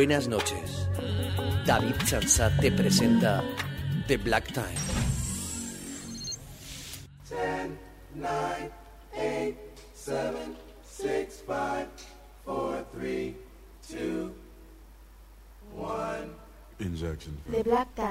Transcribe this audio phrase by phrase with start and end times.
[0.00, 0.88] Buenas noches.
[1.66, 3.44] David Chansat te presenta
[4.08, 4.80] The Black Time.
[16.78, 17.36] Injection.
[17.50, 18.09] The Black Time.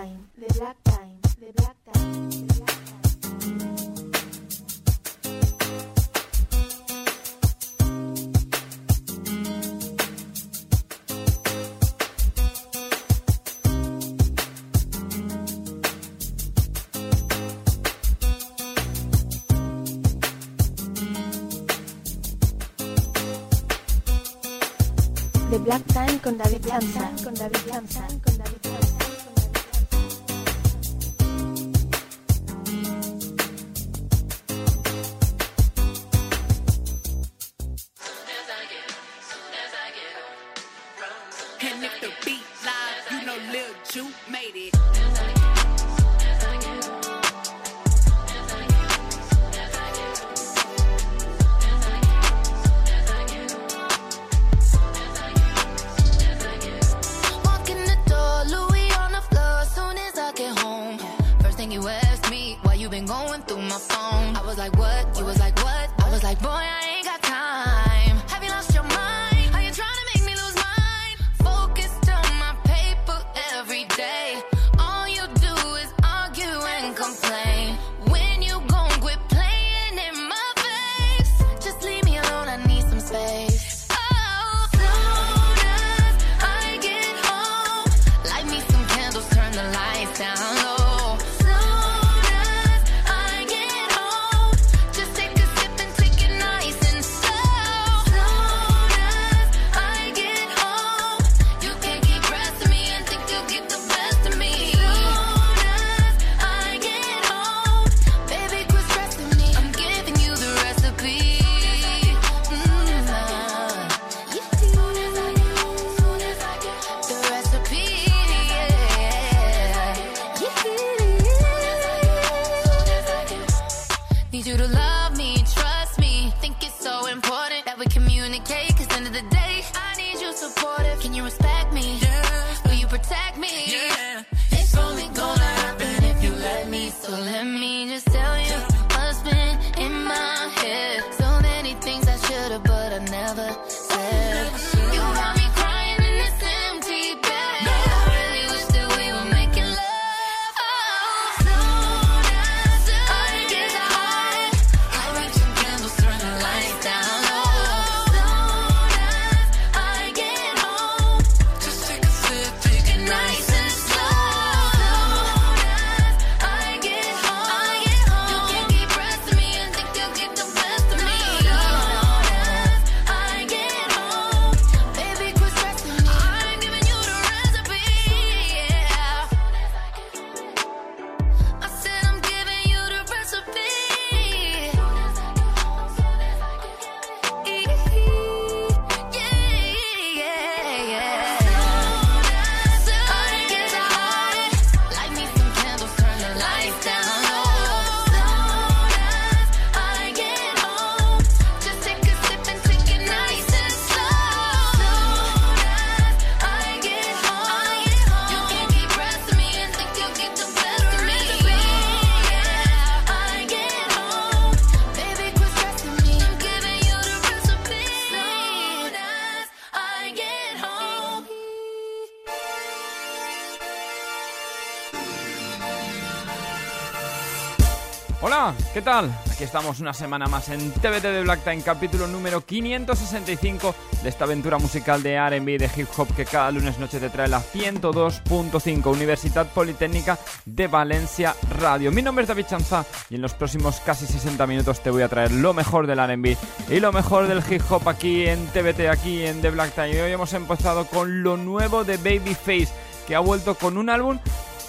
[228.89, 234.23] Aquí estamos una semana más en TBT de Blackta en capítulo número 565 de esta
[234.23, 238.91] aventura musical de R&B de hip hop que cada lunes noche te trae la 102.5
[238.91, 241.91] Universidad Politécnica de Valencia Radio.
[241.91, 245.07] Mi nombre es David Chanza y en los próximos casi 60 minutos te voy a
[245.07, 246.35] traer lo mejor del R&B
[246.69, 249.95] y lo mejor del hip hop aquí en TBT, aquí en The Black Time.
[249.95, 252.69] Y hoy hemos empezado con lo nuevo de Babyface
[253.07, 254.17] que ha vuelto con un álbum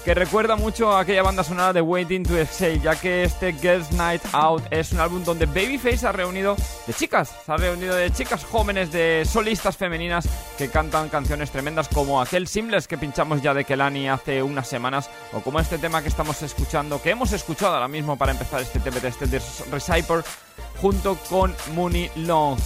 [0.03, 3.91] que recuerda mucho a aquella banda sonora de Waiting to Exhale, ya que este Girls
[3.91, 6.55] Night Out es un álbum donde Babyface ha reunido
[6.87, 10.27] de chicas, se ha reunido de chicas jóvenes, de solistas femeninas
[10.57, 15.09] que cantan canciones tremendas como aquel Simless que pinchamos ya de Kelani hace unas semanas,
[15.33, 18.79] o como este tema que estamos escuchando, que hemos escuchado ahora mismo para empezar este
[18.79, 19.39] TPT, este
[19.71, 20.23] Recipher,
[20.81, 22.59] junto con Mooney Long.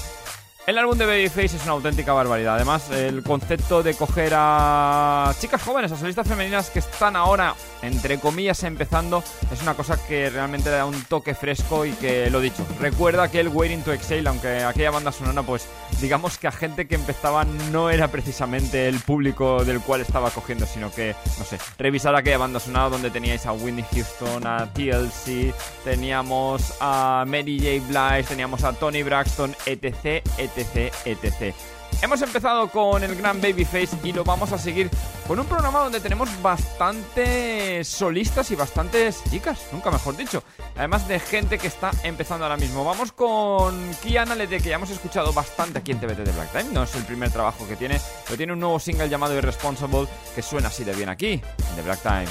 [0.68, 2.56] El álbum de Babyface es una auténtica barbaridad.
[2.56, 7.54] Además, el concepto de coger a chicas jóvenes, a solistas femeninas que están ahora,
[7.84, 9.24] entre comillas, empezando,
[9.54, 13.30] es una cosa que realmente le da un toque fresco y que, lo dicho, recuerda
[13.30, 15.68] que el Waiting to Exhale, aunque aquella banda sonora, pues
[16.02, 20.66] digamos que a gente que empezaba no era precisamente el público del cual estaba cogiendo,
[20.66, 25.54] sino que, no sé, revisar aquella banda sonora donde teníais a Whitney Houston, a TLC,
[25.84, 27.88] teníamos a Mary J.
[27.88, 31.56] Blige, teníamos a Tony Braxton, etc, etc etc, etc.
[32.02, 34.90] Hemos empezado con el gran Babyface y lo vamos a seguir
[35.28, 40.44] con un programa donde tenemos bastantes solistas y bastantes chicas, nunca mejor dicho.
[40.76, 42.84] Además de gente que está empezando ahora mismo.
[42.84, 46.74] Vamos con Kiana Lete, que ya hemos escuchado bastante aquí en TBT de Black Time.
[46.74, 50.42] No es el primer trabajo que tiene, pero tiene un nuevo single llamado Irresponsible que
[50.42, 52.28] suena así de bien aquí, en The Black Time.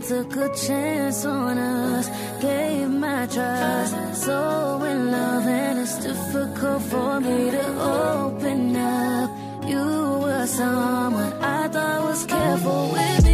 [0.00, 2.08] took a chance on us,
[2.40, 4.24] gave my trust.
[4.24, 9.30] So in love, and it's difficult for me to open up.
[9.68, 9.84] You
[10.22, 13.29] were someone I thought was careful with me.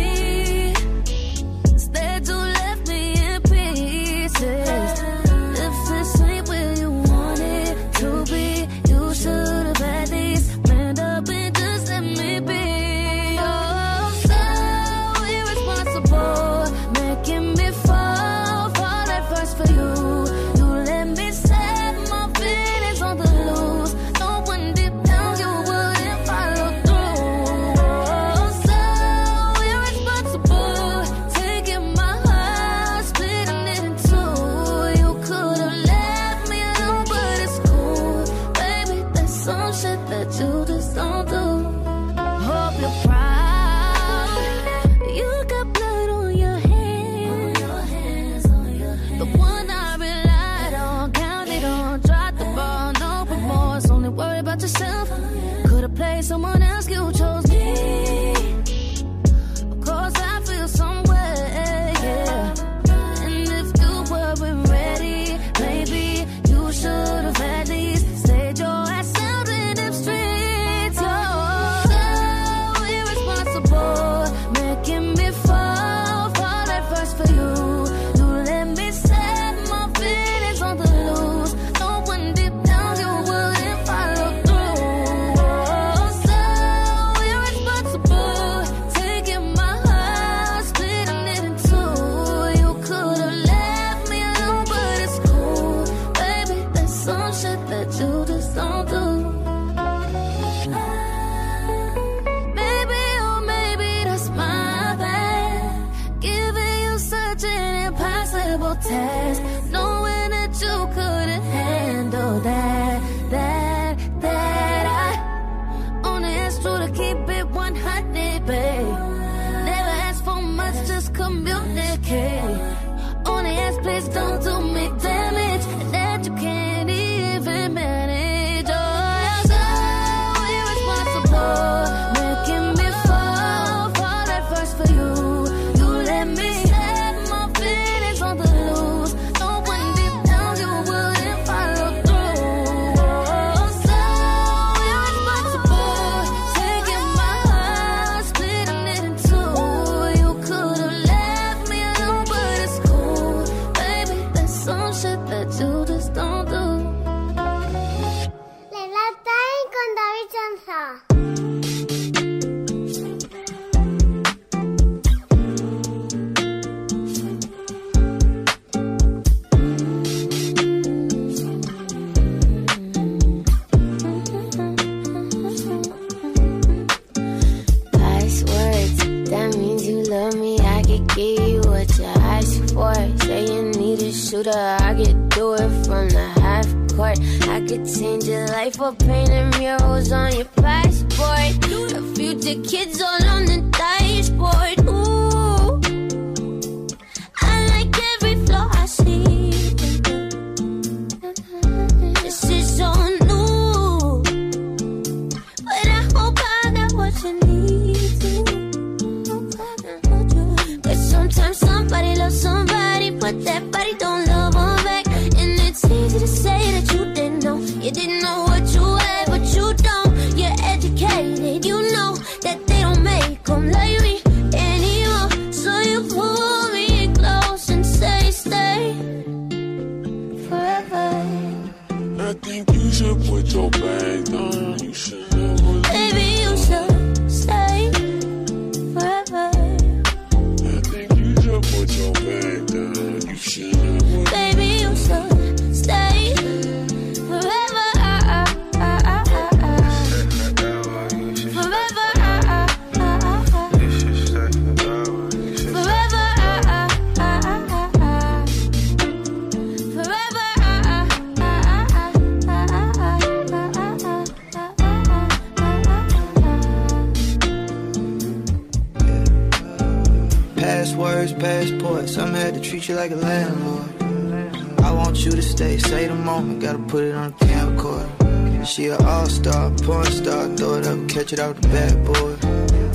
[272.89, 274.83] You like a landlord.
[274.83, 278.67] I want you to stay, say the moment, gotta put it on the camcorder.
[278.67, 282.45] She an all-star, porn star, throw it up, catch it out the backboard.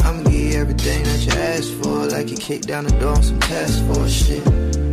[0.05, 3.23] I'ma give you everything that you asked for, like you kicked down the door on
[3.23, 4.43] some task force shit.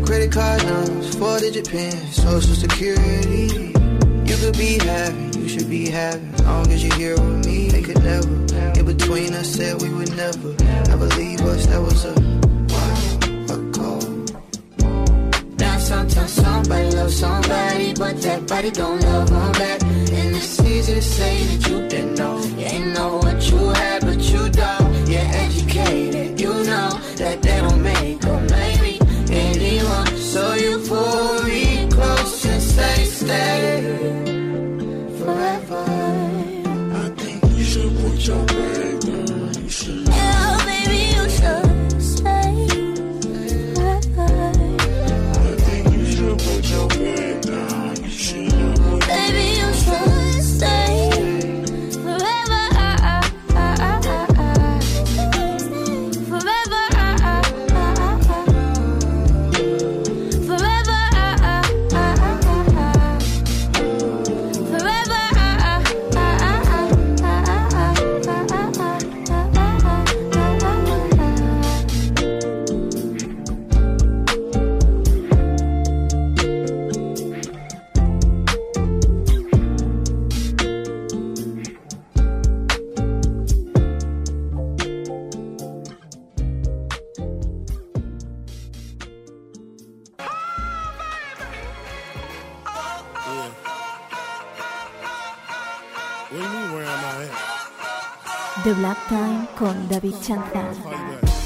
[0.04, 3.72] Credit card numbers, four-digit pins, social security.
[4.24, 7.68] You could be having, you should be having, long as you're here with me.
[7.68, 8.28] They could never,
[8.78, 10.54] in between us, said we would never,
[10.90, 11.66] ever leave us.
[11.66, 12.37] That was a
[16.08, 19.82] Sometimes somebody love somebody, but that body don't love them back.
[19.82, 24.00] And it's easy to say that you didn't know, you ain't know what you had,
[24.02, 25.06] but you don't.
[25.06, 26.17] You're educated,
[98.88, 99.08] at?
[99.08, 100.14] The Black Time con David
[100.52, 101.38] back.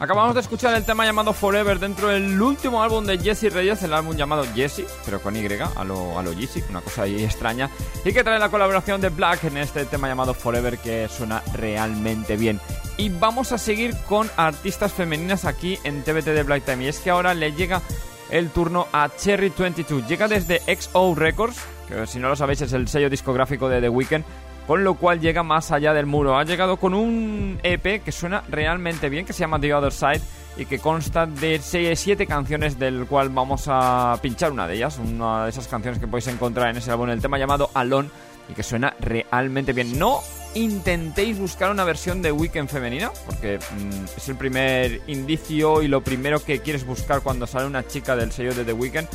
[0.00, 3.92] Acabamos de escuchar el tema llamado Forever dentro del último álbum de Jesse Reyes, el
[3.92, 6.30] álbum llamado Jesse, pero con Y, a lo, a lo
[6.70, 7.68] una cosa ahí extraña,
[8.04, 12.36] y que trae la colaboración de Black en este tema llamado Forever que suena realmente
[12.36, 12.60] bien.
[12.96, 17.00] Y vamos a seguir con artistas femeninas aquí en TBT de Black Time, y es
[17.00, 17.82] que ahora le llega
[18.30, 20.06] el turno a Cherry 22.
[20.08, 21.58] Llega desde XO Records,
[21.88, 24.24] que si no lo sabéis es el sello discográfico de The Weeknd,
[24.66, 26.36] con lo cual llega más allá del muro.
[26.36, 30.20] Ha llegado con un EP que suena realmente bien, que se llama The Other Side
[30.58, 35.44] y que consta de 7 canciones, del cual vamos a pinchar una de ellas, una
[35.44, 38.10] de esas canciones que podéis encontrar en ese álbum, el tema llamado Alone,
[38.48, 39.98] y que suena realmente bien.
[39.98, 40.20] No
[40.54, 46.02] intentéis buscar una versión de Weekend femenina, porque mm, es el primer indicio y lo
[46.02, 49.08] primero que quieres buscar cuando sale una chica del sello de The Weeknd.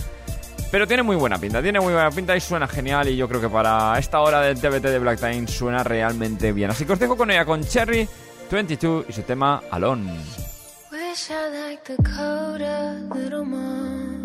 [0.72, 3.40] Pero tiene muy buena pinta, tiene muy buena pinta y suena genial y yo creo
[3.40, 6.72] que para esta hora del TBT de Black Time suena realmente bien.
[6.72, 8.08] Así que os dejo con ella, con Cherry
[8.50, 10.12] 22 y su tema Alone.
[10.92, 14.20] Wish I liked the code a little more.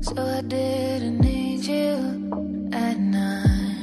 [0.00, 3.73] So I didn't need you at night.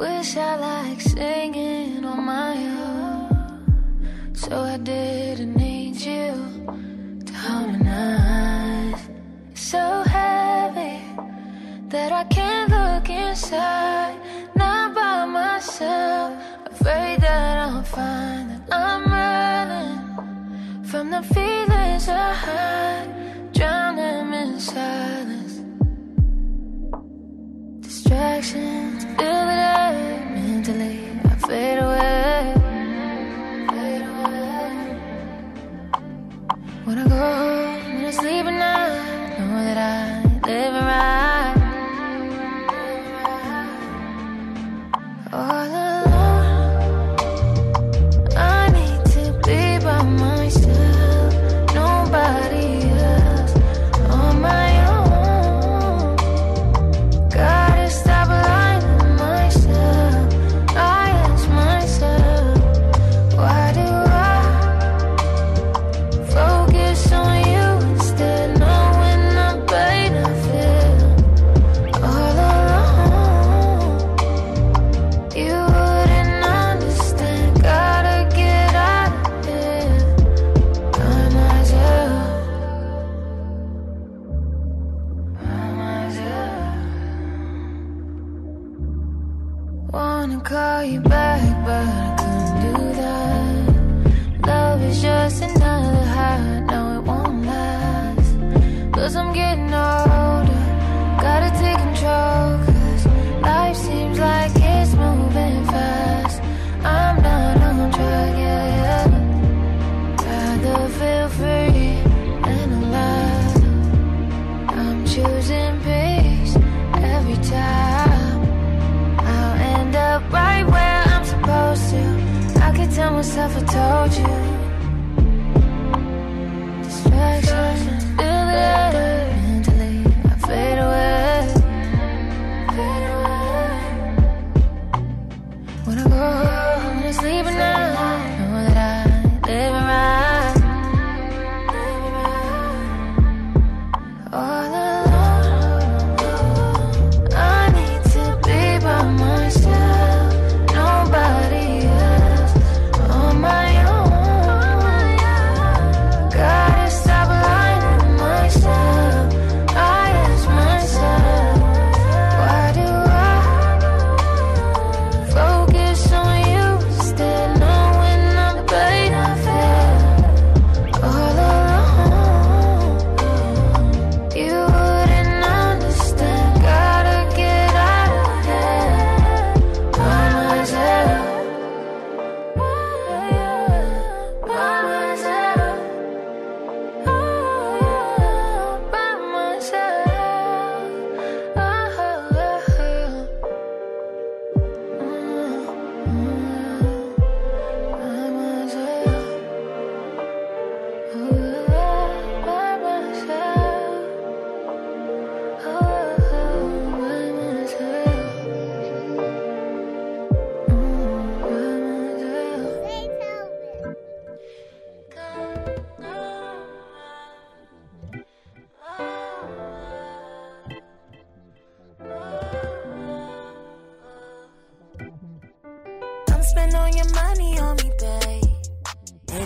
[0.00, 4.34] Wish I liked singing on my own.
[4.34, 6.09] So I didn't need you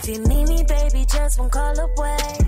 [0.06, 2.38] If you need me, baby, just one call away.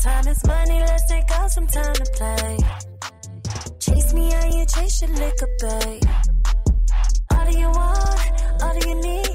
[0.00, 2.58] Time is money, let's take out some time to play.
[3.78, 6.02] Chase me out, you chase your liquor, babe.
[7.34, 9.29] All do you want, all do you need,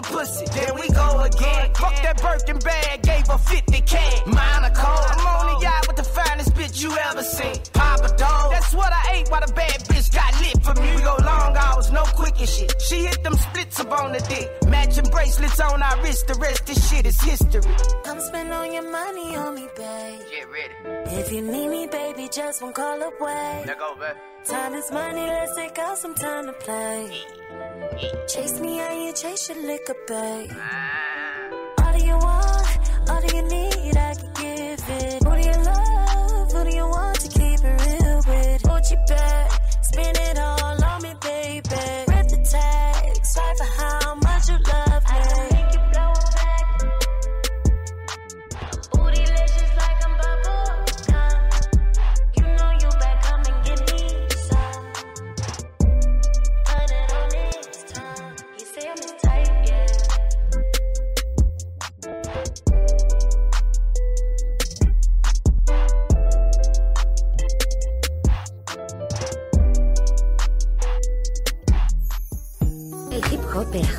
[0.00, 0.60] pussy, the pussy.
[0.60, 1.70] Then we go again.
[1.74, 4.22] Fuck that Birkin bag, gave her 50 k.
[4.26, 4.82] Monaco.
[4.82, 7.56] I'm on the yacht with the finest bitch you ever seen.
[7.72, 8.52] Papa dog.
[8.52, 9.91] That's what I ate while the bad bitch
[12.42, 12.82] no quickie shit.
[12.82, 14.50] She hit them splits up on the dick.
[14.68, 16.26] Matching bracelets on our wrist.
[16.26, 17.74] The rest, this shit is history.
[18.04, 20.20] Come spend all your money on me, babe.
[20.30, 21.20] Get ready.
[21.20, 23.64] If you need me, baby, just one call away.
[23.66, 24.18] Now go, baby.
[24.44, 27.22] Time is money, let's take out some time to play.
[28.26, 30.50] Chase me out, you chase your liquor, babe.
[30.52, 31.84] Ah.
[31.84, 35.22] All do you want, all do you need, I can give it.
[35.22, 38.62] Who do you love, who do you want to keep it real with?
[38.62, 39.51] Hold you back,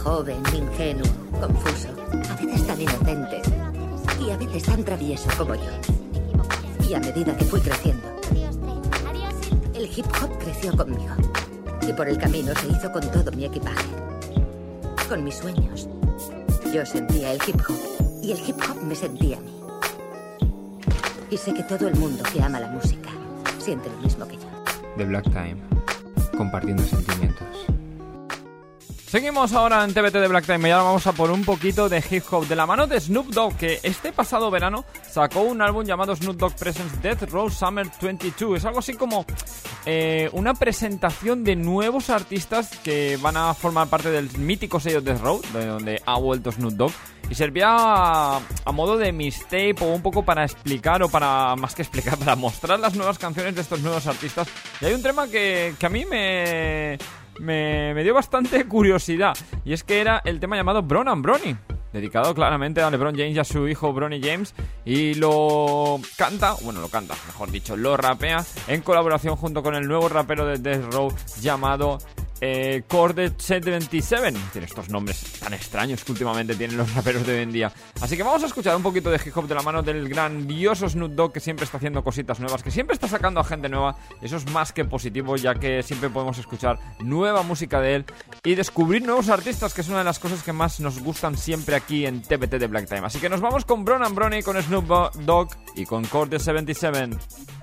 [0.03, 1.07] joven, ingenuo,
[1.39, 1.87] confuso,
[2.29, 3.41] a veces tan inocente
[4.19, 5.71] y a veces tan travieso como yo.
[6.87, 8.07] Y a medida que fui creciendo,
[9.73, 11.15] el hip hop creció conmigo.
[11.87, 13.87] Y por el camino se hizo con todo mi equipaje,
[15.07, 15.87] con mis sueños,
[16.73, 19.53] yo sentía el hip hop y el hip hop me sentía a mí.
[21.29, 23.09] Y sé que todo el mundo que ama la música
[23.57, 24.47] siente lo mismo que yo.
[24.97, 25.57] The Black Time,
[26.37, 27.72] compartiendo sentimientos.
[29.13, 32.03] Seguimos ahora en TBT de Black Time y ahora vamos a por un poquito de
[32.09, 35.85] hip hop de la mano de Snoop Dogg que este pasado verano sacó un álbum
[35.85, 38.57] llamado Snoop Dogg Presents Death Row Summer 22.
[38.57, 39.23] Es algo así como
[39.85, 45.21] eh, una presentación de nuevos artistas que van a formar parte del mítico sello Death
[45.21, 46.91] Row, de donde ha vuelto Snoop Dogg.
[47.29, 51.83] Y servía a, modo de mixtape o un poco para explicar o para, más que
[51.83, 54.47] explicar, para mostrar las nuevas canciones de estos nuevos artistas.
[54.81, 56.97] Y hay un tema que, que a mí me,
[57.39, 59.33] me, dio bastante curiosidad.
[59.65, 61.55] Y es que era el tema llamado Bron and Bronny.
[61.91, 64.55] Dedicado claramente a LeBron James y a su hijo Bronny James.
[64.83, 69.87] Y lo canta, bueno, lo canta, mejor dicho, lo rapea en colaboración junto con el
[69.87, 71.99] nuevo rapero de Death Row llamado
[72.41, 74.33] eh, Core 77.
[74.51, 77.71] Tiene estos nombres tan extraños que últimamente tienen los raperos de hoy en día.
[78.01, 80.89] Así que vamos a escuchar un poquito de hip hop de la mano del grandioso
[80.89, 83.95] Snoop Dogg que siempre está haciendo cositas nuevas, que siempre está sacando a gente nueva.
[84.21, 88.05] Eso es más que positivo, ya que siempre podemos escuchar nueva música de él
[88.43, 91.75] y descubrir nuevos artistas, que es una de las cosas que más nos gustan siempre
[91.75, 93.05] aquí en TBT de Black Time.
[93.05, 97.62] Así que nos vamos con Bron and Bronny, con Snoop Dogg y con Core 77.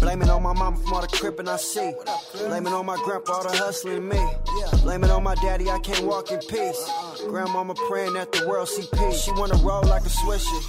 [0.00, 1.92] Blame it on my mama from all the crippin' I see.
[2.46, 4.20] Blame it on my grandpa, all the hustling me.
[4.82, 6.90] Blame it on my daddy, I can't walk in peace.
[7.26, 9.22] Grandmama praying that the world see peace.
[9.22, 10.60] She wanna roll like a swisher.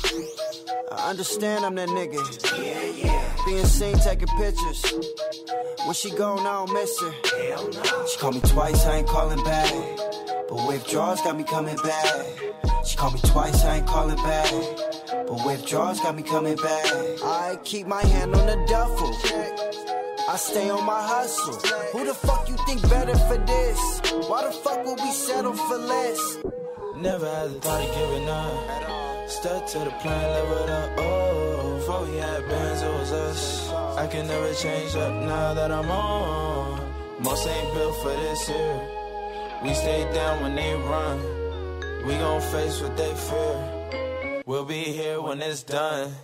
[0.92, 2.20] I understand I'm that nigga.
[2.58, 3.36] Yeah, yeah.
[3.46, 4.84] Being seen taking pictures.
[5.86, 7.14] When she gone, I don't miss her.
[8.08, 9.72] She called me twice, I ain't calling back.
[10.50, 12.26] But withdrawals got me coming back.
[12.84, 14.52] She called me twice, I ain't calling back.
[15.28, 16.86] But withdrawals got me coming back.
[17.24, 19.14] I keep my hand on the duffel.
[20.28, 21.54] I stay on my hustle.
[21.92, 24.02] Who the fuck you think better for this?
[24.28, 26.38] Why the fuck would we settle for less?
[26.98, 29.30] Never had the thought of giving up.
[29.30, 30.90] Stuck to the plan, leveled up.
[30.98, 33.72] Oh, before we had bands, it was us.
[33.98, 36.92] I can never change up now that I'm on.
[37.20, 38.99] Most ain't built for this here.
[39.64, 41.20] We stay down when they run.
[42.06, 44.44] We gon' face what they fear.
[44.46, 46.16] We'll be here when it's done.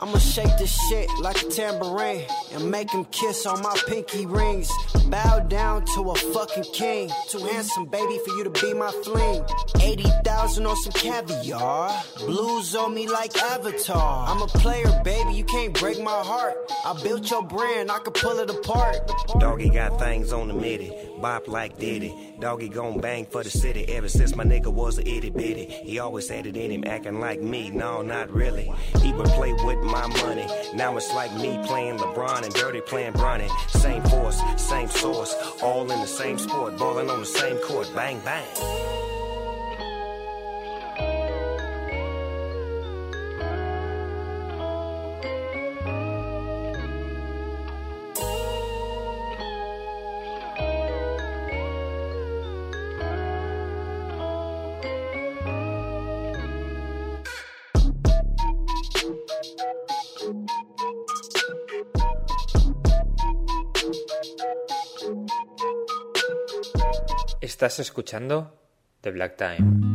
[0.00, 4.70] I'ma shake this shit like a tambourine and make him kiss on my pinky rings.
[5.06, 7.10] Bow down to a fucking king.
[7.28, 9.44] Too handsome, baby, for you to be my fling.
[9.80, 12.02] 80,000 on some caviar.
[12.18, 14.28] Blues on me like Avatar.
[14.28, 16.56] I'm a player, baby, you can't break my heart.
[16.84, 18.96] I built your brand, I could pull it apart.
[19.38, 22.34] Doggy got things on the midi, bop like Diddy.
[22.40, 25.66] Doggy gon' bang for the city ever since my nigga was a itty bitty.
[25.66, 27.70] He always had it in him, acting like me.
[27.70, 28.72] No, not really.
[29.00, 30.46] He would play with my money.
[30.74, 33.48] Now it's like me playing LeBron and Dirty playing Bronny.
[33.68, 37.90] Same force, same source, all in the same sport, balling on the same court.
[37.94, 39.19] Bang, bang.
[67.60, 68.56] Estás escuchando
[69.02, 69.89] The Black Time.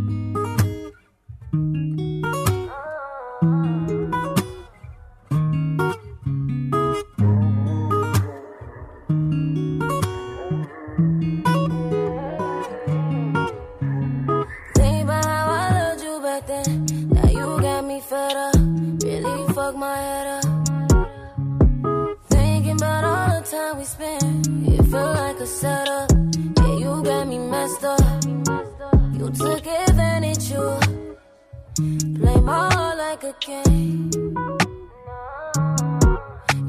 [31.75, 34.09] Play my heart like a game.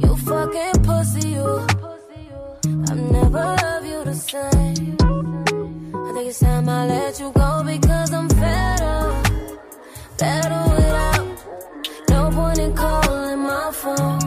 [0.01, 1.67] You fucking pussy, you.
[2.89, 4.97] I've never loved you the same.
[5.95, 9.27] I think it's time I let you go because I'm fed up.
[10.19, 11.27] Better without.
[12.11, 14.26] No point in calling my phone.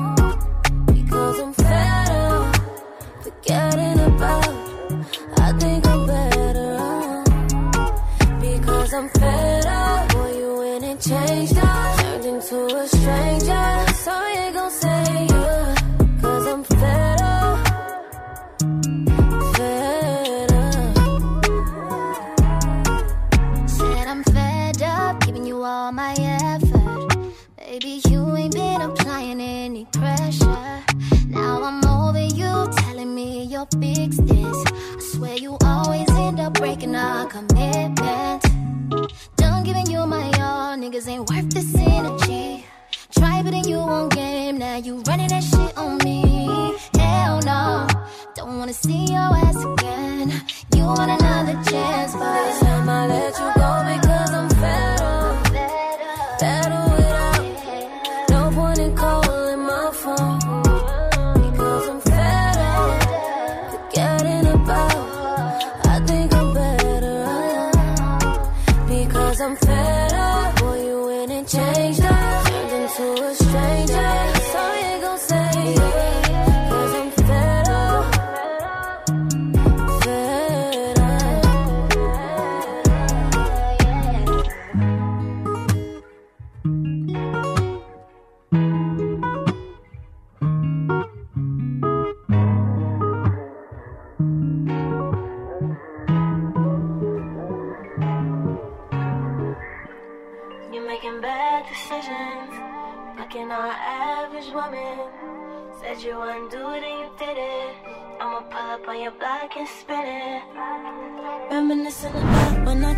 [40.79, 42.65] Niggas ain't worth this energy.
[43.11, 46.21] Try but then you won't game, now you running that shit on me.
[46.97, 47.87] Hell no,
[48.35, 50.31] don't wanna see your ass again.
[50.75, 55.47] You want another chance, but this time I let you go because I'm fed up.
[55.47, 57.43] Fed up Better without,
[58.29, 60.39] no point in calling my phone.
[61.41, 64.97] Because I'm fed up, forgetting about.
[65.93, 67.67] I think I'm better alone.
[68.87, 70.18] Because I'm fed up,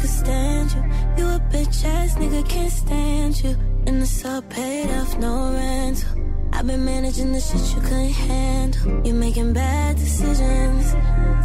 [0.01, 0.81] could stand you.
[1.17, 3.55] You a bitch ass nigga, can't stand you.
[3.85, 6.05] And it's all paid off, no rent.
[6.53, 9.05] I've been managing the shit you couldn't handle.
[9.05, 10.93] You're making bad decisions,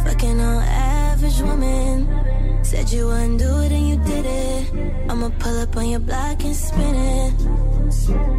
[0.03, 2.63] fucking on average woman.
[2.63, 4.73] Said you wouldn't do it and you did it.
[5.09, 7.33] I'ma pull up on your block and spin it.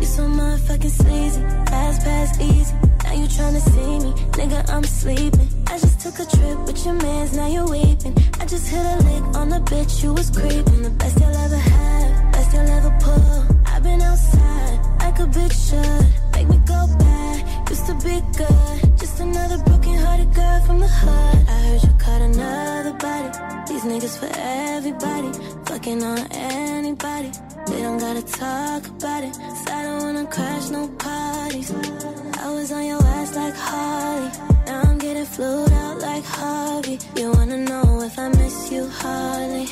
[0.01, 2.75] You so motherfucking sleazy, fast pass easy.
[3.05, 5.58] Now you tryna see me, nigga, I'm sleeping.
[5.71, 8.15] I just took a trip with your mans, now you're weeping.
[8.41, 10.83] I just hit a lick on the bitch, you was creeping.
[10.83, 13.47] The best you'll ever have, best you'll ever pull.
[13.67, 16.07] I've been outside, like a bitch should.
[16.33, 18.99] Make me go back, used to be good.
[18.99, 21.49] Just another broken hearted girl from the hood.
[21.49, 23.31] I heard you caught another body.
[23.69, 25.31] These niggas for everybody,
[25.67, 27.31] fucking on anybody.
[27.67, 29.37] They don't gotta talk about it.
[29.69, 32.28] I don't wanna crash no parties.
[32.41, 34.31] I was on your ass like Harley.
[34.67, 36.99] Now I'm getting flued out like Harvey.
[37.17, 39.67] You wanna know if I miss you, Harley?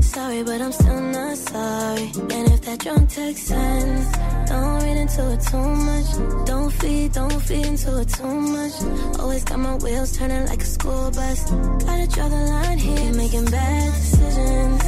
[0.00, 2.10] Sorry, but I'm still not sorry.
[2.34, 4.08] And if that drunk text sends,
[4.48, 6.46] don't read into it too much.
[6.46, 8.74] Don't feed, don't feed into it too much.
[9.20, 11.50] Always got my wheels turning like a school bus.
[11.86, 13.12] Gotta draw the line here.
[13.12, 14.82] Making bad decisions.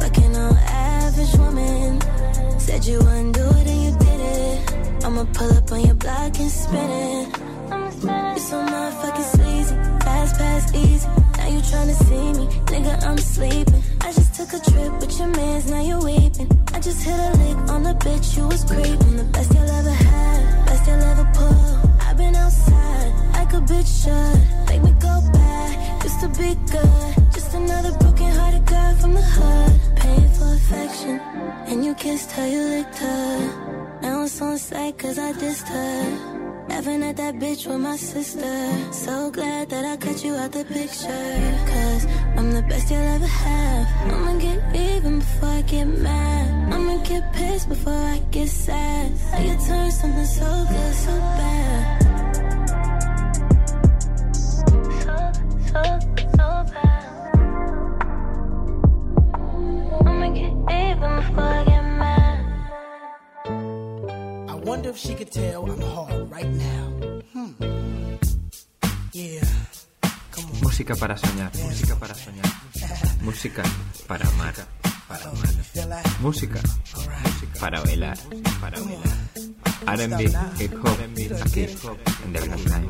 [0.00, 2.00] Fucking on average woman.
[2.58, 3.81] Said you wouldn't do it
[5.04, 7.28] I'ma pull up on your block and spin it.
[8.02, 11.08] You're so motherfucking sleazy, fast pass easy.
[11.38, 13.82] Now you tryna see me, nigga, I'm sleeping.
[14.00, 16.48] I just took a trip with your mans, now you're weeping.
[16.72, 19.16] I just hit a lick on the bitch, you was creeping.
[19.16, 22.06] The best you'll ever have, best you'll ever pull.
[22.06, 24.68] I've been outside, like a bitch should.
[24.68, 27.32] Make me go back, used to be good.
[27.34, 29.96] Just another broken hearted girl from the hood.
[29.96, 31.18] Paying for affection,
[31.66, 33.81] and you kissed her, you licked her.
[34.02, 36.32] Now it's on sight cause I dissed her.
[36.68, 38.92] Laughing at that bitch with my sister.
[38.92, 41.66] So glad that I cut you out the picture.
[41.70, 43.86] Cause I'm the best you'll ever have.
[44.12, 46.72] I'ma get even before I get mad.
[46.72, 49.12] I'ma get pissed before I get sad.
[49.30, 52.02] How you turn something so good, so bad.
[54.34, 55.14] So,
[55.70, 55.82] so,
[56.36, 57.04] so bad.
[60.06, 61.81] I'ma get even before I get.
[61.81, 61.81] I
[64.64, 66.86] wonder if she could tell I'm hard right now.
[67.32, 67.50] Hmm.
[69.12, 69.44] Yeah.
[70.62, 72.46] Música para soñar, música para soñar.
[73.20, 73.62] Música
[74.06, 74.54] para amar,
[75.08, 76.02] para amar.
[76.20, 76.60] Música
[77.60, 78.16] para bailar,
[78.60, 79.18] para bailar.
[79.86, 80.24] R&B,
[80.58, 80.98] hip hop,
[81.44, 81.66] aquí
[82.24, 82.88] en The Black Time.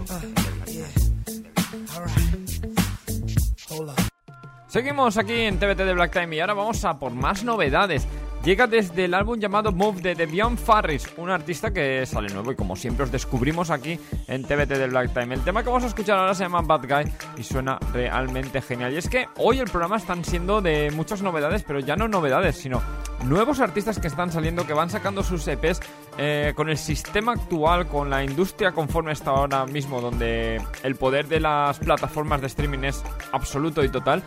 [4.69, 8.07] Seguimos aquí en TBT de Black Time y ahora vamos a por más novedades.
[8.45, 12.57] Llega desde el álbum llamado Move de Beyond Farris, un artista que sale nuevo y
[12.57, 15.33] como siempre os descubrimos aquí en TBT de Black Time.
[15.33, 18.95] El tema que vamos a escuchar ahora se llama Bad Guy y suena realmente genial.
[18.95, 22.57] Y es que hoy el programa están siendo de muchas novedades, pero ya no novedades,
[22.57, 22.83] sino
[23.25, 25.81] nuevos artistas que están saliendo, que van sacando sus EPs
[26.19, 31.29] eh, con el sistema actual, con la industria conforme está ahora mismo, donde el poder
[31.29, 34.23] de las plataformas de streaming es absoluto y total.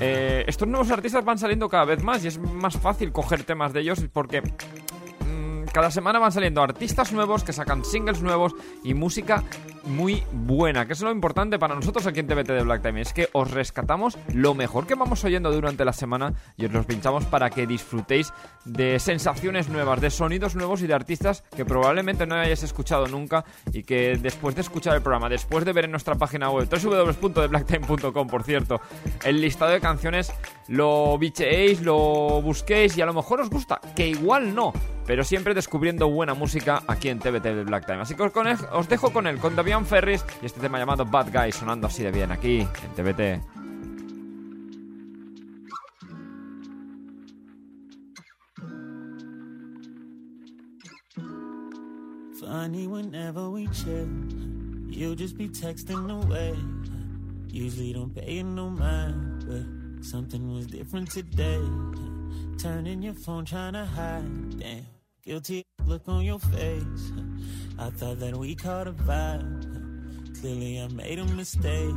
[0.00, 3.72] Eh, estos nuevos artistas van saliendo cada vez más y es más fácil coger temas
[3.72, 8.54] de ellos porque mm, cada semana van saliendo artistas nuevos que sacan singles nuevos
[8.84, 9.42] y música
[9.86, 13.12] muy buena, que es lo importante para nosotros aquí en TBT de Black Time, es
[13.12, 17.24] que os rescatamos lo mejor que vamos oyendo durante la semana y os los pinchamos
[17.24, 18.32] para que disfrutéis
[18.64, 23.44] de sensaciones nuevas, de sonidos nuevos y de artistas que probablemente no hayáis escuchado nunca
[23.72, 28.28] y que después de escuchar el programa, después de ver en nuestra página web www.blacktime.com,
[28.28, 28.80] por cierto,
[29.24, 30.32] el listado de canciones
[30.68, 34.72] lo bicheéis, lo busquéis y a lo mejor os gusta, que igual no,
[35.06, 38.00] pero siempre descubriendo buena música aquí en TBT de Black Time.
[38.02, 41.86] Así que os, dejo con él, con Ferris y este tema llamado Bad Guy sonando
[41.88, 43.42] así de bien aquí en TBT.
[52.40, 54.08] Funny whenever we chill,
[54.88, 56.54] you'll just be texting away.
[57.48, 61.60] Usually don't pay no mind, but something was different today.
[62.58, 64.95] Turning your phone trying to hide, damn.
[65.26, 67.10] Guilty look on your face.
[67.80, 70.40] I thought that we caught a vibe.
[70.40, 71.96] Clearly I made a mistake.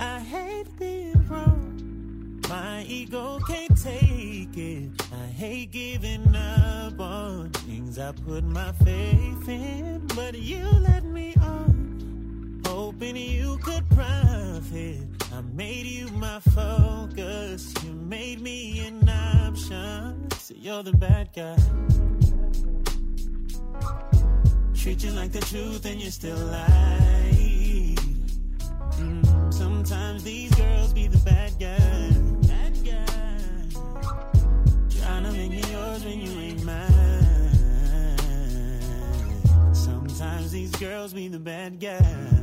[0.00, 2.40] I hate being wrong.
[2.48, 4.90] My ego can't take it.
[5.12, 10.06] I hate giving up on things I put my faith in.
[10.16, 15.02] But you let me on, hoping you could profit.
[15.34, 16.91] I made you my focus.
[20.62, 21.56] You're the bad guy.
[24.74, 27.96] Treat you like the truth and you still lie.
[28.92, 32.16] Mm, sometimes these girls be the bad guys.
[32.46, 33.74] Bad guys.
[35.00, 36.94] Trying to make me yours when you ain't mine.
[39.74, 42.41] Sometimes these girls be the bad guys.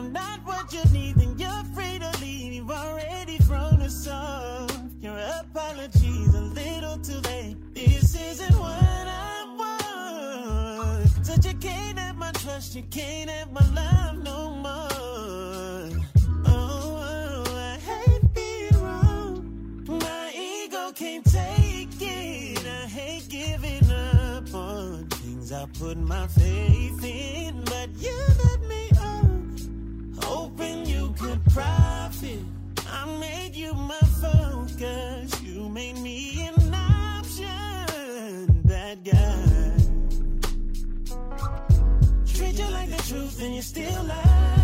[0.00, 2.54] I'm not what you need, then you're free to leave.
[2.54, 4.74] You've already thrown us off.
[4.98, 7.56] Your apologies a little too late.
[7.74, 11.26] This isn't what I want.
[11.26, 16.02] Said you can't have my trust, you can't have my love no more.
[16.46, 19.84] Oh, I hate being wrong.
[19.86, 22.66] My ego can't take it.
[22.66, 28.49] I hate giving up on things I put my faith in, but you on,
[30.30, 32.42] hoping you could profit.
[32.86, 35.28] I made you my focus.
[35.42, 39.72] You made me an option, bad guy.
[42.32, 44.60] Treat you like the truth and you still lie.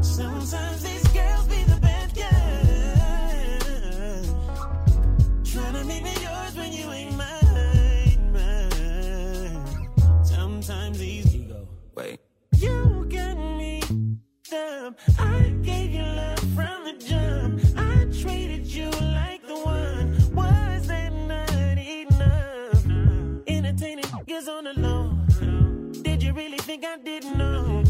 [0.00, 0.95] Sometimes
[15.18, 17.60] I gave you love from the jump.
[17.76, 20.16] I treated you like the one.
[20.32, 22.86] Was that not enough?
[23.48, 26.02] Entertaining niggas on the low.
[26.02, 27.82] Did you really think I didn't know?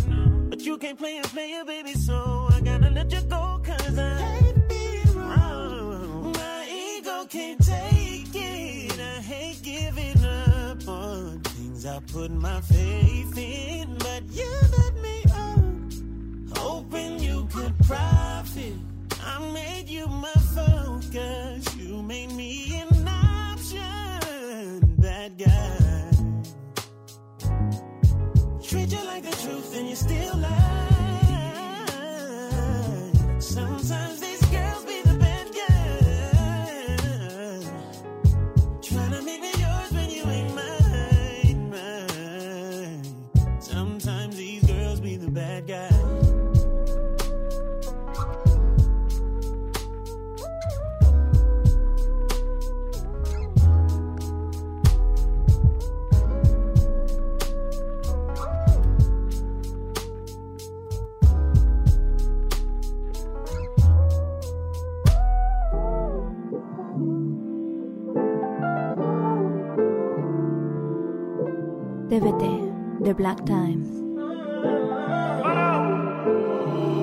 [0.48, 3.98] But you can't play and play player, baby, so I gotta let you go, cause
[3.98, 6.32] I hate being wrong.
[6.32, 8.98] My ego can't take it.
[8.98, 14.95] I hate giving up on things I put my faith in, but you let
[17.86, 18.74] profit.
[19.22, 21.75] I made you my focus.
[73.16, 73.88] Black Times.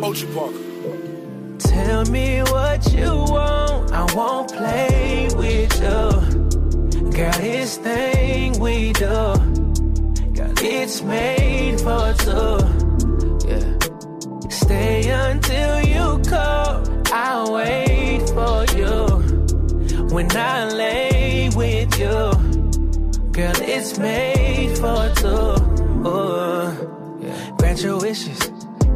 [0.06, 7.10] Ocean Tell me what you want, I won't play with you.
[7.10, 9.08] Girl, this thing we do,
[10.36, 12.60] girl, it's made for two.
[13.48, 14.50] Yeah.
[14.50, 18.94] Stay until you call, I'll wait for you.
[20.14, 22.32] When I lay with you,
[23.32, 25.23] girl, it's made for two.
[27.74, 28.52] Grant your wishes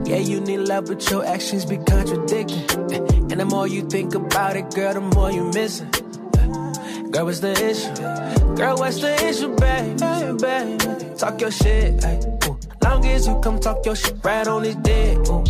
[0.06, 2.62] Yeah, you need love, but your actions be contradicting.
[3.32, 5.90] And the more you think about it, girl, the more you missing.
[7.12, 8.56] Girl, what's the issue?
[8.56, 9.98] Girl, what's the issue, babe?
[10.40, 11.18] babe?
[11.18, 12.60] Talk your shit, ay, ooh.
[12.84, 15.42] Long as you come talk your shit right on this dick, ooh.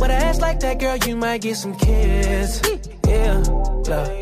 [0.00, 2.60] With an ass like that, girl, you might get some kids.
[3.06, 3.38] Yeah,
[3.88, 4.19] love.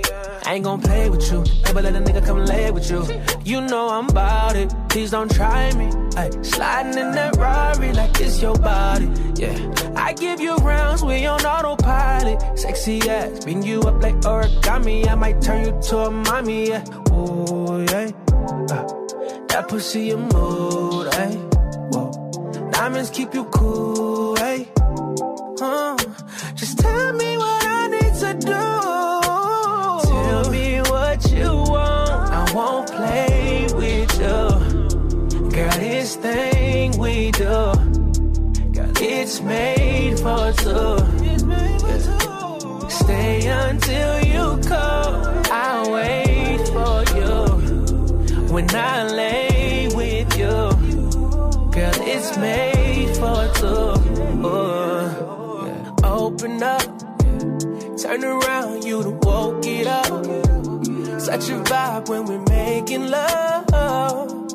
[0.48, 1.44] Ain't gon' play with you.
[1.66, 3.04] Never let a nigga come lay with you.
[3.44, 4.72] You know I'm about it.
[4.88, 5.90] Please don't try me.
[6.16, 9.10] Ay, sliding in that Rari like it's your body.
[9.36, 9.56] Yeah,
[9.94, 12.58] I give you rounds, we on autopilot.
[12.58, 15.06] Sexy ass, bring you up like origami.
[15.06, 16.68] I might turn you to a mommy.
[16.70, 18.10] Yeah, ooh yeah.
[18.72, 18.88] Uh,
[19.48, 21.34] that pussy a mood, ay.
[21.92, 22.70] Whoa.
[22.72, 24.66] Diamonds keep you cool, ay.
[25.60, 25.96] Uh,
[26.54, 27.27] just tell me
[39.48, 40.98] made for two.
[42.90, 45.08] Stay until you call.
[45.50, 47.34] I'll wait for you.
[48.52, 50.56] When I lay with you.
[51.74, 53.92] Girl, it's made for two.
[56.04, 56.82] Open up.
[58.02, 60.24] Turn around, you done woke it up.
[61.20, 64.47] Such a vibe when we're making love.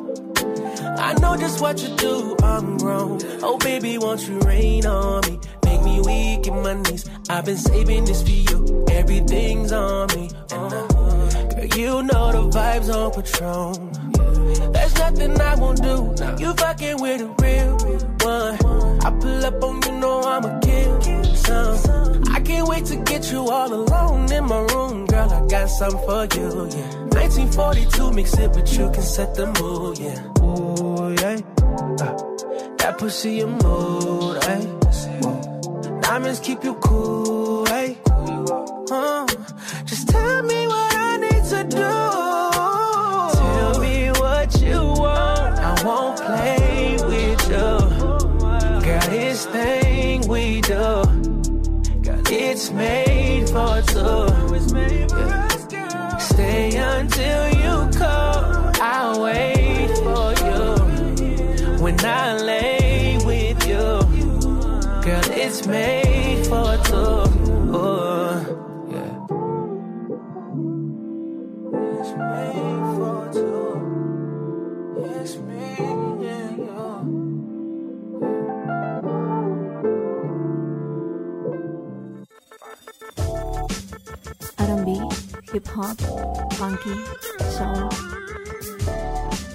[0.96, 3.18] I know just what you do, I'm grown.
[3.42, 5.38] Oh, baby, won't you rain on me?
[5.64, 7.08] Make me weak in my knees.
[7.28, 8.84] I've been saving this for you.
[8.90, 10.30] Everything's on me.
[10.52, 14.72] And uh, girl, you know the vibes on Patron.
[14.72, 16.14] There's nothing I won't do.
[16.42, 17.76] You fucking with a real
[18.22, 19.04] one.
[19.04, 22.22] I pull up on you, know I'ma kill some.
[22.30, 25.30] I can't wait to get you all alone in my room, girl.
[25.30, 27.04] I got something for you, yeah.
[27.14, 30.33] 1942, mix it, but you can set the mood, yeah.
[32.84, 34.60] That pussy a mood, eh?
[36.02, 37.53] Diamonds keep you cool,
[85.76, 85.96] hop,
[86.52, 86.94] funky,
[87.50, 87.88] soul.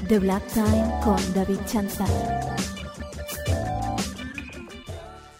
[0.07, 2.09] The Black Time con David Chantal.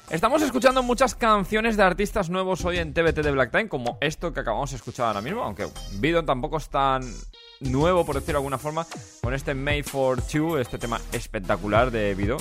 [0.10, 4.34] Estamos escuchando muchas canciones de artistas nuevos hoy en TBT de Black Time, como esto
[4.34, 5.68] que acabamos de escuchar ahora mismo, aunque
[6.00, 7.04] Vido tampoco es tan
[7.60, 8.88] nuevo, por decirlo de alguna forma,
[9.22, 12.38] con este Made for Two, este tema espectacular de Vido,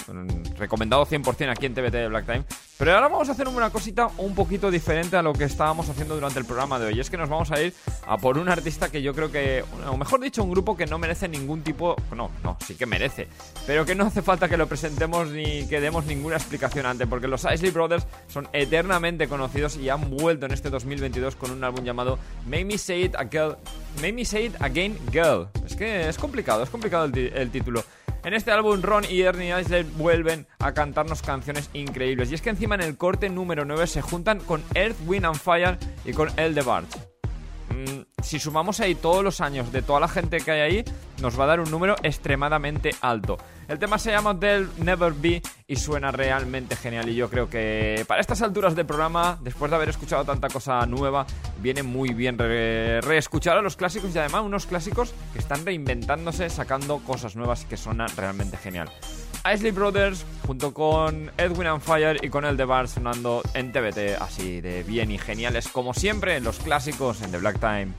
[0.56, 2.44] recomendado 100% aquí en TBT de Black Time.
[2.78, 6.14] Pero ahora vamos a hacer una cosita un poquito diferente a lo que estábamos haciendo
[6.14, 7.00] durante el programa de hoy.
[7.00, 7.74] Es que nos vamos a ir
[8.06, 10.96] a por un artista que yo creo que, o mejor dicho, un grupo que no
[10.96, 11.96] merece ningún tipo.
[12.14, 13.26] No, no, sí que merece.
[13.66, 17.26] Pero que no hace falta que lo presentemos ni que demos ninguna explicación antes, porque
[17.26, 21.84] los Isley Brothers son eternamente conocidos y han vuelto en este 2022 con un álbum
[21.84, 22.16] llamado
[22.46, 23.56] Make Me Say It, Again,
[24.00, 25.48] Me Say It Again Girl.
[25.66, 27.82] Es que es complicado, es complicado el título.
[28.24, 32.30] En este álbum, Ron y Ernie Isley vuelven a cantarnos canciones increíbles.
[32.30, 35.38] Y es que encima en el corte número 9 se juntan con Earth, Wind and
[35.38, 36.54] Fire y con El.
[37.70, 40.84] Mm, si sumamos ahí todos los años de toda la gente que hay ahí,
[41.20, 43.36] nos va a dar un número extremadamente alto.
[43.68, 47.08] El tema se llama Del Never Be y suena realmente genial.
[47.10, 50.86] Y yo creo que para estas alturas del programa, después de haber escuchado tanta cosa
[50.86, 51.26] nueva,
[51.60, 56.48] viene muy bien re- reescuchar a los clásicos y además unos clásicos que están reinventándose,
[56.48, 58.88] sacando cosas nuevas que suenan realmente genial.
[59.52, 64.20] Isley Brothers junto con Edwin and Fire y con el de Bar sonando en TBT
[64.20, 67.92] así de bien y geniales como siempre los clásicos en The Black Time.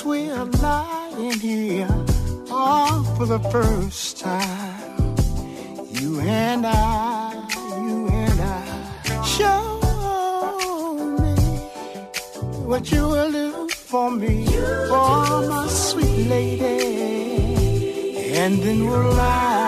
[0.00, 1.86] We are lying here
[2.50, 5.16] all for the first time.
[5.90, 9.22] You and I, you and I.
[9.22, 9.80] Show
[11.20, 11.34] me
[12.64, 18.16] what you will do for me, you my sweet lady.
[18.34, 19.61] And then we'll lie.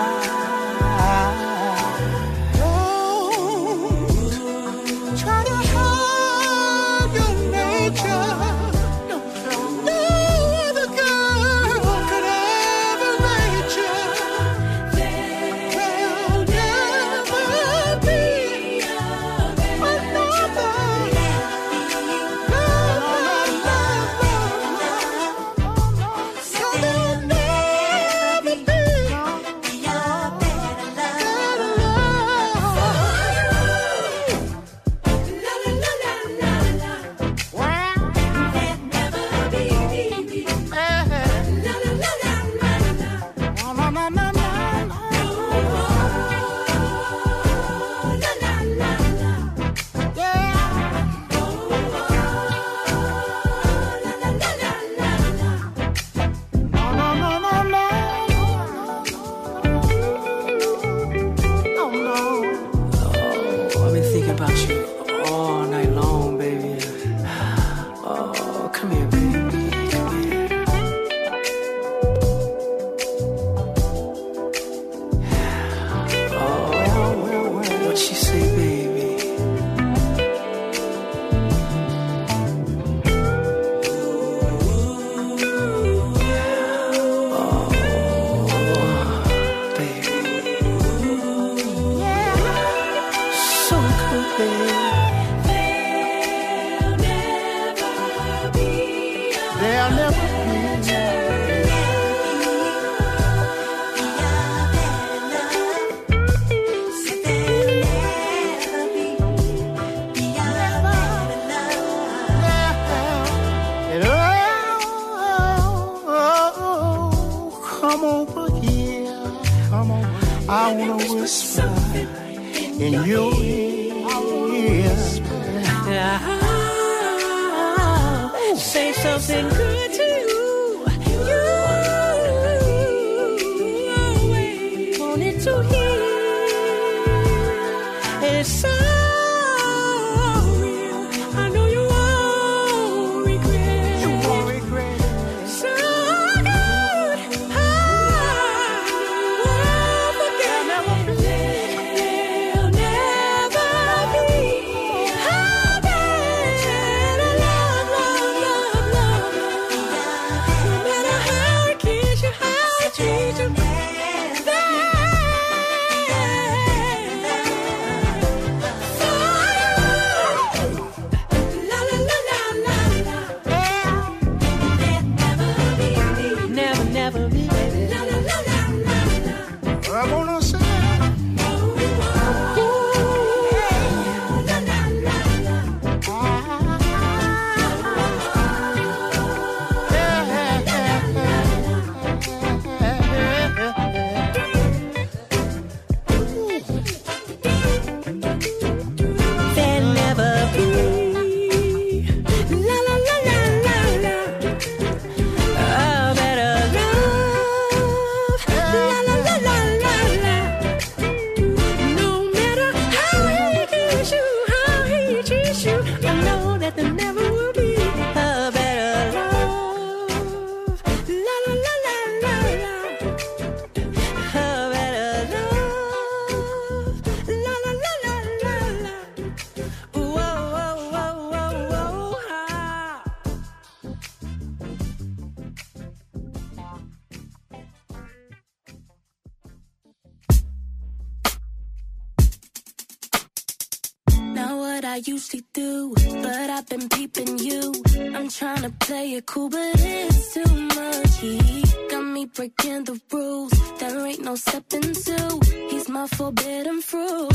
[249.15, 250.43] It cool, but it's too
[250.75, 251.75] much heat.
[251.89, 255.39] Got me breaking the rules, there ain't no stepping to.
[255.69, 257.31] He's my forbidden fruit,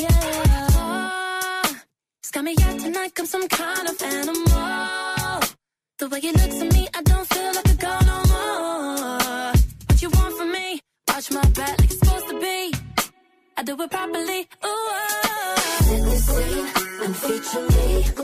[0.00, 1.62] yeah.
[2.22, 5.40] It's got me acting like I'm some kind of animal.
[5.98, 9.52] The way it looks at me, I don't feel like a girl no more.
[9.86, 10.80] What you want from me?
[11.08, 12.72] Watch my back like it's supposed to be.
[13.56, 14.40] I do it properly.
[14.40, 15.54] Ooh, oh.
[15.88, 16.68] Set the scene
[17.04, 18.23] and feature me.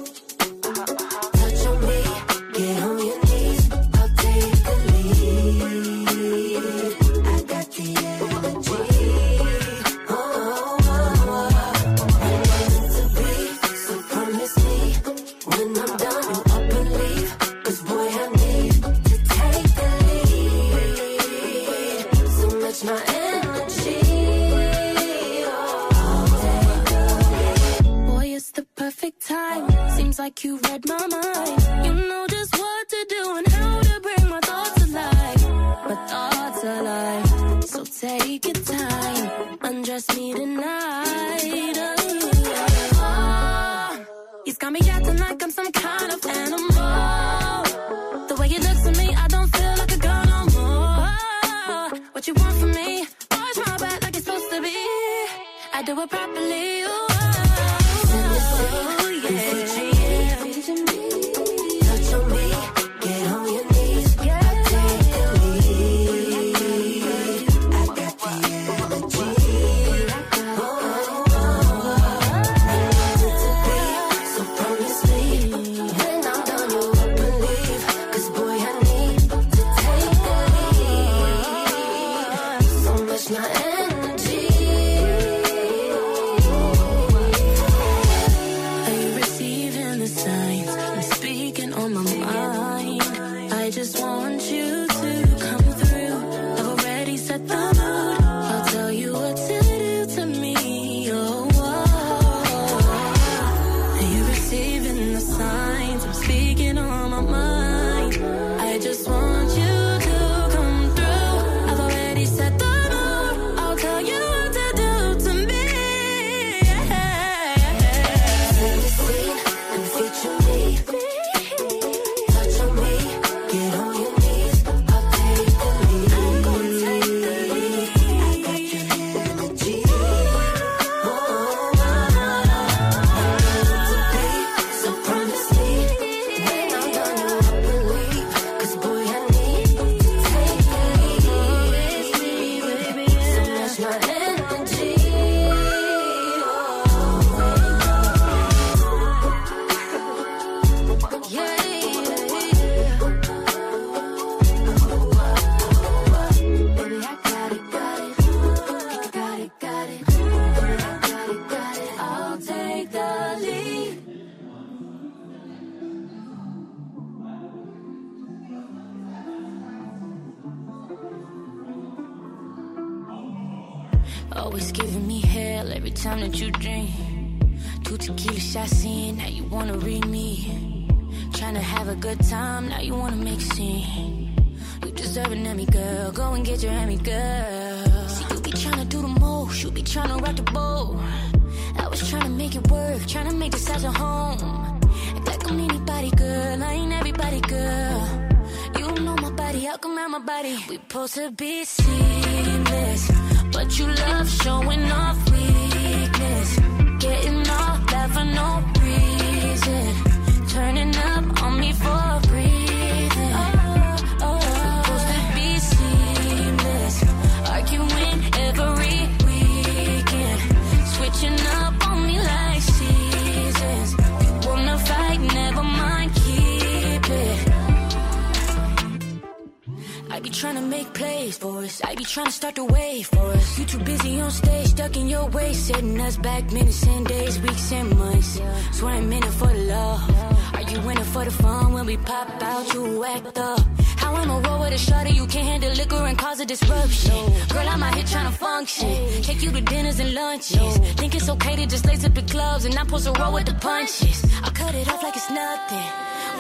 [236.53, 238.39] Minutes and days, weeks and months.
[238.39, 238.71] Yeah.
[238.73, 240.55] Swear I'm in it for the love.
[240.55, 241.73] Are you winning for the fun?
[241.73, 243.61] When we pop out, you act up.
[243.97, 245.11] How am I roll with a shutter?
[245.11, 247.25] You can't handle liquor and cause a disruption.
[247.51, 249.23] Girl, I'm out here trying to function.
[249.23, 250.79] Take you to dinners and lunches.
[250.99, 253.47] Think it's okay to just lace up the clubs and not post a roll with
[253.47, 254.25] the punches.
[254.43, 255.89] I cut it off like it's nothing.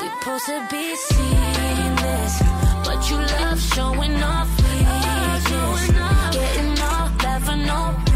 [0.00, 2.34] We supposed to be seamless,
[2.84, 4.50] but you love showing off.
[5.48, 6.32] Showing off.
[6.32, 8.09] Getting off, never know.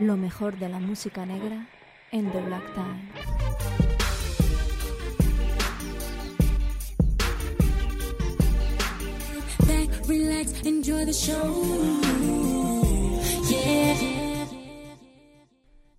[0.00, 1.66] Lo mejor de la música negra
[2.10, 3.10] en The Black Time.
[9.66, 12.00] Back, relax, enjoy the show.
[13.48, 14.19] Yeah.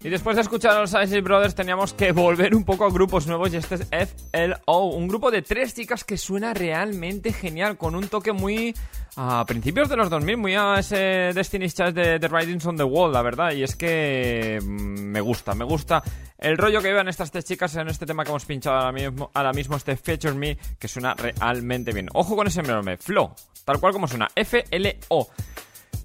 [0.04, 3.28] Y después de escuchar a los Isley Brothers teníamos que volver un poco a grupos
[3.28, 7.94] nuevos y este es FLO, un grupo de tres chicas que suena realmente genial, con
[7.94, 8.74] un toque muy
[9.16, 12.84] a principios de los 2000, muy a ese Destiny's Child de The Writings on the
[12.84, 16.02] Wall, la verdad, y es que mm, me gusta, me gusta
[16.40, 19.30] el rollo que llevan estas tres chicas en este tema que hemos pinchado ahora mismo,
[19.36, 22.08] ahora mismo este Feature Me, que suena realmente bien.
[22.14, 23.36] Ojo con ese nombre, Flow,
[23.66, 25.28] tal cual como suena, F-L-O.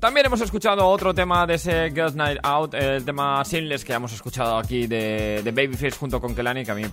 [0.01, 4.13] También hemos escuchado otro tema de ese Girls Night Out, el tema Sinless que hemos
[4.13, 6.85] escuchado aquí de, de Babyface junto con Kelani, que a mí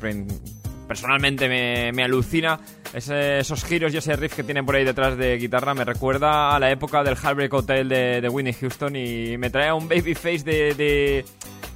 [0.87, 2.59] personalmente me, alucina.
[2.93, 6.59] esos giros y ese riff que tiene por ahí detrás de guitarra me recuerda a
[6.59, 10.43] la época del Heartbreak Hotel de, de Whitney Houston y me trae a un Babyface
[10.43, 11.25] de, de,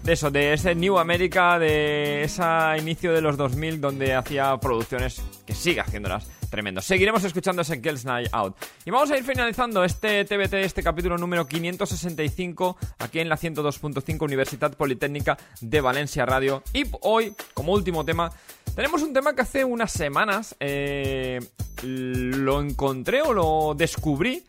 [0.04, 2.44] de eso, de ese New America, de ese
[2.80, 6.82] inicio de los 2000 donde hacía producciones que sigue haciéndolas tremendo.
[6.82, 8.56] Seguiremos escuchando ese Girls Night Out.
[8.86, 14.22] Y vamos a ir finalizando este TBT, este capítulo número 565, aquí en la 102.5
[14.22, 16.64] Universidad Politécnica de Valencia Radio.
[16.74, 18.32] Y hoy, como último tema,
[18.76, 21.40] tenemos un tema que hace unas semanas eh,
[21.84, 24.44] lo encontré o lo descubrí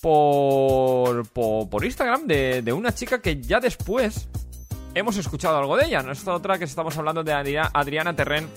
[0.00, 4.28] por, por, Instagram de, de, una chica que ya después
[4.94, 6.02] hemos escuchado algo de ella.
[6.02, 8.48] No es otra que estamos hablando de Adriana Terren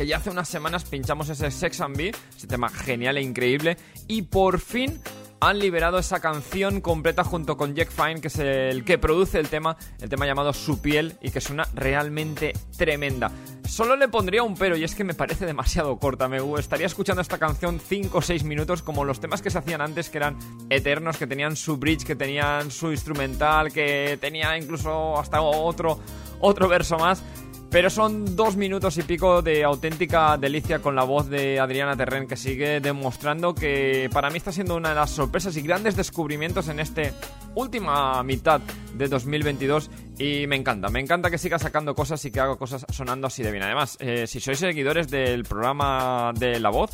[0.00, 3.76] que ya hace unas semanas pinchamos ese Sex and Be, ese tema genial e increíble,
[4.08, 4.98] y por fin
[5.40, 9.48] han liberado esa canción completa junto con Jack Fine, que es el que produce el
[9.48, 13.30] tema, el tema llamado Su piel, y que suena realmente tremenda.
[13.68, 16.28] Solo le pondría un pero, y es que me parece demasiado corta.
[16.28, 19.82] Me estaría escuchando esta canción 5 o 6 minutos, como los temas que se hacían
[19.82, 20.38] antes, que eran
[20.70, 26.00] eternos, que tenían su bridge, que tenían su instrumental, que tenía incluso hasta otro,
[26.40, 27.22] otro verso más.
[27.70, 32.26] Pero son dos minutos y pico de auténtica delicia con la voz de Adriana Terren
[32.26, 36.68] que sigue demostrando que para mí está siendo una de las sorpresas y grandes descubrimientos
[36.68, 37.12] en este
[37.54, 38.60] última mitad
[38.94, 42.84] de 2022 y me encanta, me encanta que siga sacando cosas y que haga cosas
[42.90, 43.62] sonando así de bien.
[43.62, 46.90] Además, eh, si sois seguidores del programa de La Voz,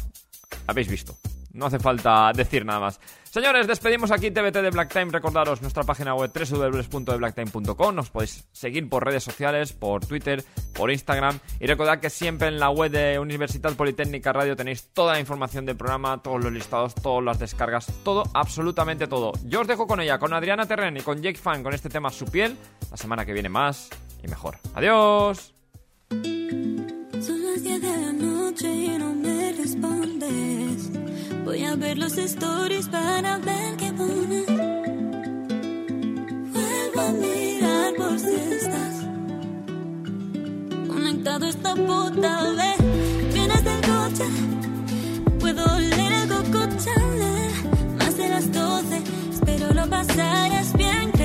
[0.67, 1.17] habéis visto.
[1.57, 3.01] No hace falta decir nada más.
[3.25, 5.07] Señores, despedimos aquí TBT de Black Time.
[5.11, 7.95] Recordaros nuestra página web www.blackTime.com.
[7.95, 10.45] Nos podéis seguir por redes sociales, por Twitter,
[10.75, 11.39] por Instagram.
[11.61, 15.67] Y recordad que siempre en la web de Universidad Politécnica Radio tenéis toda la información
[15.67, 19.33] del programa, todos los listados, todas las descargas, todo, absolutamente todo.
[19.45, 22.11] Yo os dejo con ella, con Adriana Terren y con Jake Fan con este tema
[22.11, 22.57] Su piel.
[22.91, 23.91] La semana que viene más
[24.23, 24.59] y mejor.
[24.75, 25.53] ¡Adiós!
[26.11, 31.06] Son las 10 de la noche y no me respondes.
[31.47, 34.43] Voy a ver los stories para ver qué pone.
[36.53, 39.07] Vuelvo a mirar por si estás
[40.89, 43.33] conectado esta puta vez.
[43.33, 44.25] Vienes del coche,
[45.39, 46.67] puedo oler el coco
[47.97, 51.16] Más de las 12, espero lo pasarás bien.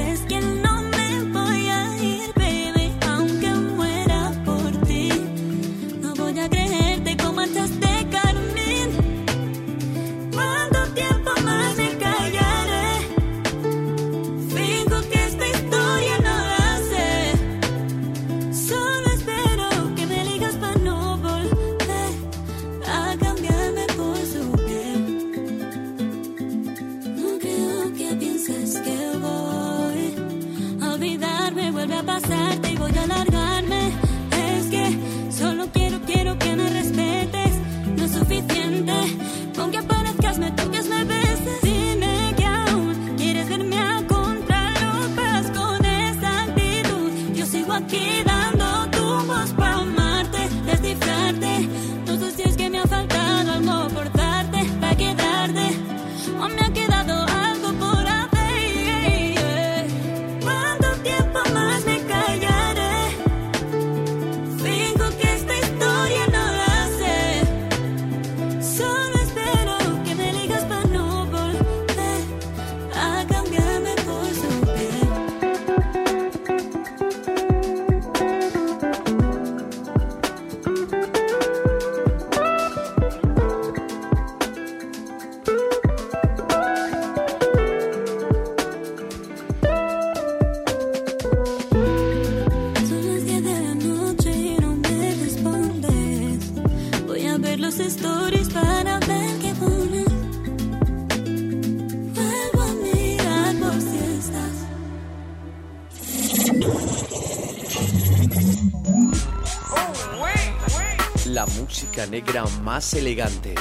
[112.11, 113.55] Negra más elegante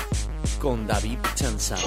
[0.60, 1.78] con David Chanzal.